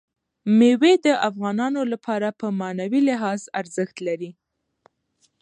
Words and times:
مېوې 0.57 0.93
د 1.05 1.07
افغانانو 1.29 1.81
لپاره 1.93 2.27
په 2.39 2.47
معنوي 2.59 3.01
لحاظ 3.09 3.41
ارزښت 3.59 3.97
لري. 4.07 4.31